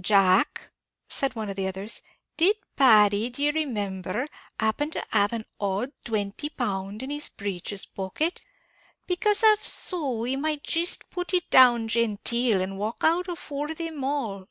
[0.00, 0.70] "Jack,"
[1.06, 2.00] said one of the others,
[2.38, 4.26] "did Paddy, d'y remimber,
[4.58, 8.40] happen to have an odd twenty pound in his breeches pocket?
[9.06, 14.02] becase av so, he might jist put it down genteel, and walk out afore thim
[14.02, 14.48] all."